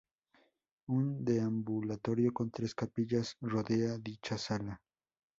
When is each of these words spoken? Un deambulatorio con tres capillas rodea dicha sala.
Un 0.87 1.23
deambulatorio 1.25 2.33
con 2.33 2.49
tres 2.49 2.73
capillas 2.73 3.37
rodea 3.39 3.99
dicha 3.99 4.35
sala. 4.35 4.81